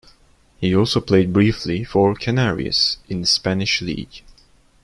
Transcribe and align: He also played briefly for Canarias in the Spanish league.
He 0.57 0.75
also 0.75 0.99
played 0.99 1.31
briefly 1.31 1.83
for 1.83 2.15
Canarias 2.15 2.97
in 3.07 3.21
the 3.21 3.27
Spanish 3.27 3.83
league. 3.83 4.23